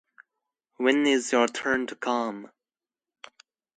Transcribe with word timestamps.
When 0.77 1.05
is 1.05 1.31
your 1.31 1.47
turn 1.47 1.85
to 1.85 1.95
come? 1.95 2.49